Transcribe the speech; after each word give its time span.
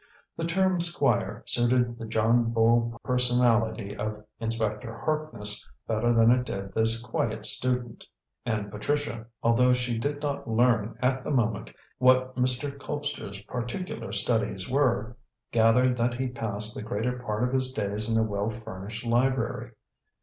The 0.35 0.45
term 0.47 0.79
"Squire" 0.79 1.43
suited 1.45 1.99
the 1.99 2.07
John 2.07 2.51
Bull 2.51 2.99
personality 3.03 3.95
of 3.95 4.25
Inspector 4.39 4.91
Harkness 4.91 5.69
better 5.87 6.11
than 6.11 6.31
it 6.31 6.43
did 6.47 6.73
this 6.73 6.99
quiet 7.03 7.45
student. 7.45 8.07
And 8.43 8.71
Patricia, 8.71 9.27
although 9.43 9.73
she 9.73 9.99
did 9.99 10.19
not 10.23 10.49
learn 10.49 10.97
at 11.03 11.23
the 11.23 11.29
moment 11.29 11.69
what 11.99 12.35
Mr. 12.35 12.75
Colpster's 12.75 13.43
particular 13.43 14.11
studies 14.11 14.67
were, 14.67 15.17
gathered 15.51 15.95
that 15.97 16.15
he 16.15 16.29
passed 16.29 16.73
the 16.75 16.81
greater 16.81 17.19
part 17.19 17.43
of 17.43 17.53
his 17.53 17.71
days 17.71 18.09
in 18.09 18.17
a 18.17 18.23
well 18.23 18.49
furnished 18.49 19.05
library. 19.05 19.69